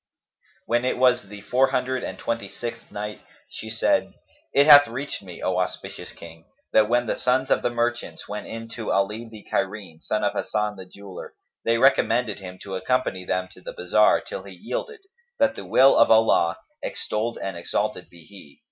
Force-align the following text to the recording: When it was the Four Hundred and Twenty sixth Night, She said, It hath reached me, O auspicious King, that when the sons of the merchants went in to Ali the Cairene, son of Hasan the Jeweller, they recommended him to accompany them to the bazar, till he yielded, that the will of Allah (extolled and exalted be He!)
When 0.65 0.83
it 0.83 0.97
was 0.97 1.29
the 1.29 1.41
Four 1.41 1.67
Hundred 1.67 2.01
and 2.03 2.17
Twenty 2.17 2.49
sixth 2.49 2.91
Night, 2.91 3.21
She 3.49 3.69
said, 3.69 4.15
It 4.51 4.65
hath 4.65 4.87
reached 4.87 5.21
me, 5.21 5.43
O 5.43 5.59
auspicious 5.59 6.11
King, 6.11 6.45
that 6.73 6.89
when 6.89 7.05
the 7.05 7.15
sons 7.15 7.51
of 7.51 7.61
the 7.61 7.69
merchants 7.69 8.27
went 8.27 8.47
in 8.47 8.67
to 8.69 8.91
Ali 8.91 9.29
the 9.29 9.43
Cairene, 9.47 10.01
son 10.01 10.23
of 10.23 10.33
Hasan 10.33 10.75
the 10.75 10.87
Jeweller, 10.91 11.35
they 11.65 11.77
recommended 11.77 12.39
him 12.39 12.57
to 12.63 12.73
accompany 12.73 13.25
them 13.25 13.47
to 13.51 13.61
the 13.61 13.73
bazar, 13.73 14.21
till 14.21 14.41
he 14.41 14.55
yielded, 14.55 15.01
that 15.37 15.53
the 15.53 15.65
will 15.67 15.95
of 15.95 16.09
Allah 16.09 16.57
(extolled 16.81 17.37
and 17.39 17.55
exalted 17.55 18.09
be 18.09 18.23
He!) 18.25 18.59